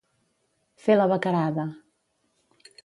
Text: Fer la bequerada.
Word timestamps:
Fer 0.85 0.95
la 0.97 1.07
bequerada. 1.13 1.67